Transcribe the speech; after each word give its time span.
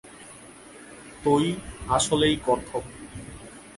তোই 1.23 1.45
আসলেই 1.87 2.35
গর্দভ। 2.45 2.83